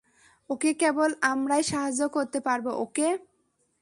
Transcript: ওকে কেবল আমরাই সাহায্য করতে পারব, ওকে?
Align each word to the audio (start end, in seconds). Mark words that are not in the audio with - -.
ওকে 0.49 0.71
কেবল 0.73 1.09
আমরাই 1.31 1.63
সাহায্য 1.63 2.01
করতে 2.07 2.39
পারব, 2.39 2.65
ওকে? 2.77 3.07